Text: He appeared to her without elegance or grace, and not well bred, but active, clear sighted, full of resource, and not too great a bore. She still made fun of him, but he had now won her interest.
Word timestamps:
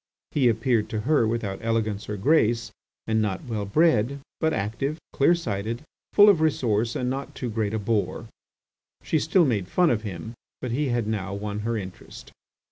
He 0.31 0.49
appeared 0.49 0.89
to 0.89 1.01
her 1.01 1.27
without 1.27 1.59
elegance 1.61 2.09
or 2.09 2.17
grace, 2.17 2.71
and 3.05 3.21
not 3.21 3.43
well 3.43 3.65
bred, 3.65 4.19
but 4.39 4.51
active, 4.51 4.97
clear 5.13 5.35
sighted, 5.35 5.83
full 6.13 6.27
of 6.27 6.41
resource, 6.41 6.95
and 6.95 7.07
not 7.07 7.35
too 7.35 7.51
great 7.51 7.75
a 7.75 7.77
bore. 7.77 8.27
She 9.03 9.19
still 9.19 9.45
made 9.45 9.67
fun 9.67 9.91
of 9.91 10.01
him, 10.01 10.33
but 10.59 10.71
he 10.71 10.87
had 10.87 11.05
now 11.05 11.35
won 11.35 11.59
her 11.59 11.77
interest. 11.77 12.31